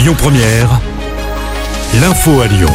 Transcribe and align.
Lyon 0.00 0.14
Première, 0.16 0.80
l'info 2.00 2.40
à 2.40 2.46
Lyon. 2.46 2.70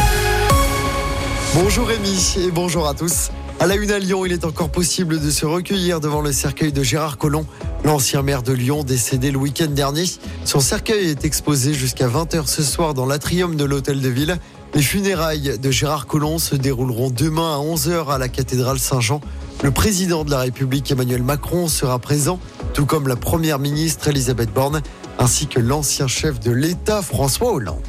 Bonjour 1.56 1.88
Rémi 1.88 2.36
et 2.38 2.52
bonjour 2.52 2.86
à 2.86 2.94
tous. 2.94 3.30
À 3.58 3.66
la 3.66 3.74
une 3.74 3.90
à 3.90 3.98
Lyon, 3.98 4.24
il 4.24 4.32
est 4.32 4.44
encore 4.44 4.68
possible 4.68 5.18
de 5.18 5.30
se 5.32 5.44
recueillir 5.44 5.98
devant 5.98 6.20
le 6.20 6.30
cercueil 6.30 6.70
de 6.70 6.84
Gérard 6.84 7.18
Collomb, 7.18 7.44
l'ancien 7.84 8.22
maire 8.22 8.44
de 8.44 8.52
Lyon 8.52 8.84
décédé 8.84 9.32
le 9.32 9.38
week-end 9.38 9.66
dernier. 9.66 10.04
Son 10.44 10.60
cercueil 10.60 11.08
est 11.08 11.24
exposé 11.24 11.74
jusqu'à 11.74 12.06
20h 12.06 12.46
ce 12.46 12.62
soir 12.62 12.94
dans 12.94 13.06
l'atrium 13.06 13.56
de 13.56 13.64
l'hôtel 13.64 14.00
de 14.00 14.08
ville. 14.08 14.38
Les 14.74 14.82
funérailles 14.82 15.58
de 15.58 15.70
Gérard 15.72 16.06
Collomb 16.06 16.38
se 16.38 16.54
dérouleront 16.54 17.10
demain 17.10 17.56
à 17.56 17.58
11h 17.58 18.06
à 18.06 18.18
la 18.18 18.28
cathédrale 18.28 18.78
Saint-Jean. 18.78 19.20
Le 19.64 19.72
président 19.72 20.22
de 20.22 20.30
la 20.30 20.38
République 20.38 20.92
Emmanuel 20.92 21.24
Macron 21.24 21.66
sera 21.66 21.98
présent, 21.98 22.38
tout 22.72 22.86
comme 22.86 23.08
la 23.08 23.16
première 23.16 23.58
ministre 23.58 24.06
Elisabeth 24.06 24.52
Borne 24.52 24.80
ainsi 25.18 25.46
que 25.46 25.60
l'ancien 25.60 26.06
chef 26.06 26.40
de 26.40 26.50
l'État 26.50 27.02
François 27.02 27.52
Hollande. 27.52 27.82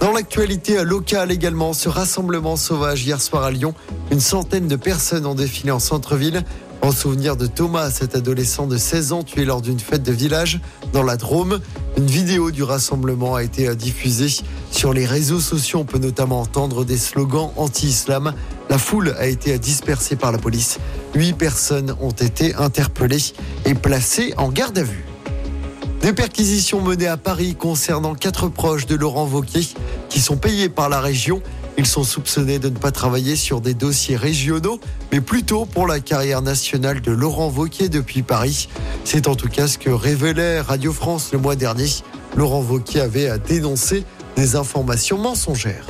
Dans 0.00 0.12
l'actualité 0.12 0.82
locale 0.82 1.30
également, 1.30 1.72
ce 1.72 1.88
rassemblement 1.88 2.56
sauvage 2.56 3.04
hier 3.04 3.20
soir 3.20 3.44
à 3.44 3.50
Lyon, 3.50 3.74
une 4.10 4.20
centaine 4.20 4.66
de 4.66 4.76
personnes 4.76 5.26
ont 5.26 5.34
défilé 5.34 5.70
en 5.70 5.78
centre-ville 5.78 6.42
en 6.82 6.90
souvenir 6.90 7.36
de 7.36 7.46
Thomas, 7.46 7.90
cet 7.90 8.16
adolescent 8.16 8.66
de 8.66 8.76
16 8.76 9.12
ans 9.12 9.22
tué 9.22 9.44
lors 9.44 9.62
d'une 9.62 9.78
fête 9.78 10.02
de 10.02 10.10
village 10.10 10.60
dans 10.92 11.04
la 11.04 11.16
Drôme. 11.16 11.60
Une 11.96 12.06
vidéo 12.06 12.50
du 12.50 12.64
rassemblement 12.64 13.36
a 13.36 13.44
été 13.44 13.72
diffusée 13.76 14.42
sur 14.72 14.92
les 14.92 15.06
réseaux 15.06 15.38
sociaux. 15.38 15.78
On 15.78 15.84
peut 15.84 15.98
notamment 15.98 16.40
entendre 16.40 16.84
des 16.84 16.98
slogans 16.98 17.52
anti-islam. 17.56 18.34
La 18.68 18.78
foule 18.78 19.14
a 19.16 19.28
été 19.28 19.56
dispersée 19.60 20.16
par 20.16 20.32
la 20.32 20.38
police. 20.38 20.80
Huit 21.14 21.34
personnes 21.34 21.94
ont 22.00 22.10
été 22.10 22.56
interpellées 22.56 23.32
et 23.64 23.74
placées 23.74 24.34
en 24.36 24.48
garde 24.48 24.78
à 24.78 24.82
vue. 24.82 25.11
Des 26.02 26.12
perquisitions 26.12 26.80
menées 26.80 27.06
à 27.06 27.16
Paris 27.16 27.54
concernant 27.54 28.16
quatre 28.16 28.48
proches 28.48 28.86
de 28.86 28.96
Laurent 28.96 29.24
Wauquiez 29.24 29.68
qui 30.08 30.18
sont 30.18 30.36
payés 30.36 30.68
par 30.68 30.88
la 30.88 31.00
région. 31.00 31.40
Ils 31.78 31.86
sont 31.86 32.02
soupçonnés 32.02 32.58
de 32.58 32.68
ne 32.68 32.76
pas 32.76 32.90
travailler 32.90 33.36
sur 33.36 33.60
des 33.60 33.72
dossiers 33.72 34.16
régionaux, 34.16 34.80
mais 35.12 35.20
plutôt 35.20 35.64
pour 35.64 35.86
la 35.86 36.00
carrière 36.00 36.42
nationale 36.42 37.02
de 37.02 37.12
Laurent 37.12 37.50
Wauquiez 37.50 37.88
depuis 37.88 38.22
Paris. 38.22 38.68
C'est 39.04 39.28
en 39.28 39.36
tout 39.36 39.48
cas 39.48 39.68
ce 39.68 39.78
que 39.78 39.90
révélait 39.90 40.60
Radio 40.60 40.92
France 40.92 41.30
le 41.32 41.38
mois 41.38 41.54
dernier. 41.54 41.88
Laurent 42.36 42.62
Wauquiez 42.62 43.00
avait 43.00 43.38
dénoncé 43.38 44.04
des 44.34 44.56
informations 44.56 45.18
mensongères. 45.18 45.86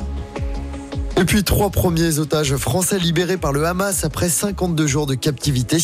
Et 1.16 1.24
puis 1.24 1.44
trois 1.44 1.70
premiers 1.70 2.18
otages 2.18 2.56
français 2.56 2.98
libérés 2.98 3.36
par 3.36 3.52
le 3.52 3.64
Hamas 3.64 4.04
après 4.04 4.28
52 4.28 4.86
jours 4.86 5.06
de 5.06 5.14
captivité. 5.14 5.76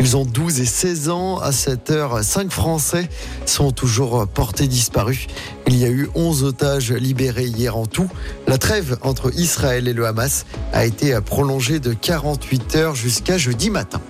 Ils 0.00 0.16
ont 0.16 0.24
12 0.24 0.60
et 0.60 0.64
16 0.64 1.08
ans. 1.10 1.38
À 1.38 1.52
cette 1.52 1.90
heure, 1.90 2.24
5 2.24 2.50
Français 2.50 3.08
sont 3.46 3.70
toujours 3.70 4.26
portés 4.26 4.66
disparus. 4.66 5.26
Il 5.66 5.76
y 5.76 5.84
a 5.84 5.88
eu 5.88 6.08
11 6.14 6.44
otages 6.44 6.92
libérés 6.92 7.46
hier 7.46 7.76
en 7.76 7.86
tout. 7.86 8.08
La 8.48 8.58
trêve 8.58 8.98
entre 9.02 9.32
Israël 9.38 9.86
et 9.86 9.92
le 9.92 10.06
Hamas 10.06 10.46
a 10.72 10.84
été 10.84 11.18
prolongée 11.20 11.78
de 11.78 11.92
48 11.92 12.76
heures 12.76 12.94
jusqu'à 12.94 13.38
jeudi 13.38 13.70
matin. 13.70 14.00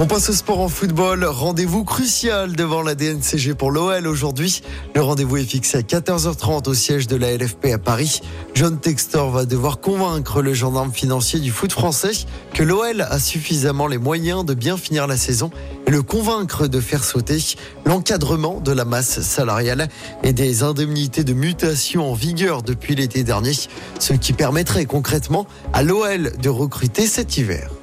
On 0.00 0.06
passe 0.06 0.30
au 0.30 0.32
sport 0.32 0.60
en 0.60 0.68
football. 0.68 1.24
Rendez-vous 1.24 1.82
crucial 1.82 2.54
devant 2.54 2.82
la 2.82 2.94
DNCG 2.94 3.54
pour 3.54 3.72
l'OL 3.72 4.06
aujourd'hui. 4.06 4.62
Le 4.94 5.02
rendez-vous 5.02 5.38
est 5.38 5.42
fixé 5.44 5.78
à 5.78 5.80
14h30 5.80 6.68
au 6.68 6.74
siège 6.74 7.08
de 7.08 7.16
la 7.16 7.36
LFP 7.36 7.72
à 7.72 7.78
Paris. 7.78 8.20
John 8.54 8.78
Textor 8.78 9.30
va 9.30 9.44
devoir 9.44 9.80
convaincre 9.80 10.40
le 10.40 10.54
gendarme 10.54 10.92
financier 10.92 11.40
du 11.40 11.50
foot 11.50 11.72
français 11.72 12.12
que 12.54 12.62
l'OL 12.62 13.00
a 13.00 13.18
suffisamment 13.18 13.88
les 13.88 13.98
moyens 13.98 14.44
de 14.44 14.54
bien 14.54 14.76
finir 14.76 15.08
la 15.08 15.16
saison 15.16 15.50
et 15.88 15.90
le 15.90 16.02
convaincre 16.02 16.68
de 16.68 16.78
faire 16.78 17.02
sauter 17.02 17.56
l'encadrement 17.84 18.60
de 18.60 18.70
la 18.70 18.84
masse 18.84 19.20
salariale 19.22 19.88
et 20.22 20.32
des 20.32 20.62
indemnités 20.62 21.24
de 21.24 21.32
mutation 21.32 22.08
en 22.08 22.14
vigueur 22.14 22.62
depuis 22.62 22.94
l'été 22.94 23.24
dernier, 23.24 23.52
ce 23.98 24.12
qui 24.12 24.32
permettrait 24.32 24.86
concrètement 24.86 25.48
à 25.72 25.82
l'OL 25.82 26.36
de 26.40 26.48
recruter 26.48 27.08
cet 27.08 27.36
hiver. 27.36 27.77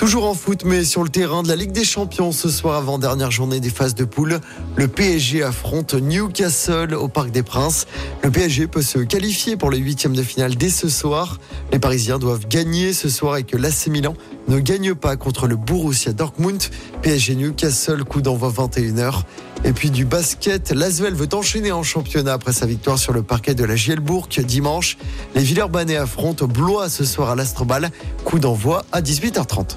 Toujours 0.00 0.24
en 0.24 0.32
foot, 0.32 0.62
mais 0.64 0.82
sur 0.82 1.02
le 1.02 1.10
terrain 1.10 1.42
de 1.42 1.48
la 1.48 1.56
Ligue 1.56 1.72
des 1.72 1.84
Champions 1.84 2.32
ce 2.32 2.48
soir 2.48 2.74
avant 2.76 2.98
dernière 2.98 3.30
journée 3.30 3.60
des 3.60 3.68
phases 3.68 3.94
de 3.94 4.06
poule. 4.06 4.40
Le 4.76 4.88
PSG 4.88 5.42
affronte 5.42 5.92
Newcastle 5.92 6.94
au 6.94 7.06
Parc 7.06 7.30
des 7.32 7.42
Princes. 7.42 7.86
Le 8.22 8.30
PSG 8.30 8.66
peut 8.66 8.80
se 8.80 9.00
qualifier 9.00 9.58
pour 9.58 9.70
les 9.70 9.76
huitièmes 9.76 10.16
de 10.16 10.22
finale 10.22 10.54
dès 10.54 10.70
ce 10.70 10.88
soir. 10.88 11.38
Les 11.70 11.78
Parisiens 11.78 12.18
doivent 12.18 12.48
gagner 12.48 12.94
ce 12.94 13.10
soir 13.10 13.36
et 13.36 13.42
que 13.42 13.58
l'AC 13.58 13.88
Milan 13.88 14.14
ne 14.48 14.58
gagne 14.58 14.94
pas 14.94 15.16
contre 15.16 15.46
le 15.46 15.56
Borussia 15.56 16.14
Dortmund. 16.14 16.62
PSG 17.02 17.34
Newcastle, 17.34 18.02
coup 18.04 18.22
d'envoi 18.22 18.50
21h. 18.50 19.24
Et 19.64 19.74
puis 19.74 19.90
du 19.90 20.06
basket, 20.06 20.70
l'Asvel 20.70 21.12
veut 21.12 21.28
enchaîner 21.34 21.72
en 21.72 21.82
championnat 21.82 22.32
après 22.32 22.54
sa 22.54 22.64
victoire 22.64 22.98
sur 22.98 23.12
le 23.12 23.22
parquet 23.22 23.54
de 23.54 23.64
la 23.64 23.76
Gielbourg 23.76 24.28
dimanche. 24.28 24.96
Les 25.34 25.42
Villeurbanais 25.42 25.96
affrontent 25.96 26.46
Blois 26.46 26.88
ce 26.88 27.04
soir 27.04 27.28
à 27.28 27.34
l'Astrobal. 27.34 27.90
Coup 28.24 28.38
d'envoi 28.38 28.86
à 28.92 29.02
18h30. 29.02 29.76